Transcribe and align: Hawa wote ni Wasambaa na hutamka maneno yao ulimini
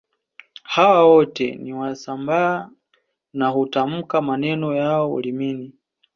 Hawa 0.63 1.05
wote 1.09 1.55
ni 1.55 1.73
Wasambaa 1.73 2.69
na 3.33 3.49
hutamka 3.49 4.21
maneno 4.21 4.75
yao 4.75 5.13
ulimini 5.13 5.73